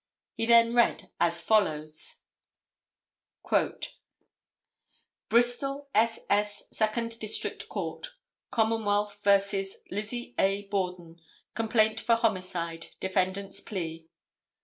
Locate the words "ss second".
5.93-7.19